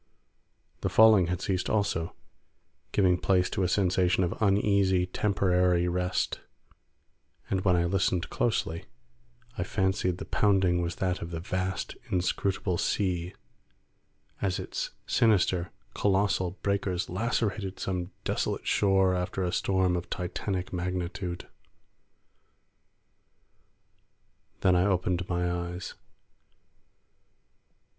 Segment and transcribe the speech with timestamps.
[0.79, 2.15] The falling had ceased also,
[2.91, 6.39] giving place to a sensation of uneasy, temporary rest;
[7.51, 8.85] and when I listened closely,
[9.59, 13.35] I fancied the pounding was that of the vast, inscrutable sea
[14.41, 21.47] as its sinister, colossal breakers lacerated some desolate shore after a storm of titanic magnitude.
[24.61, 25.93] Then I opened my eyes.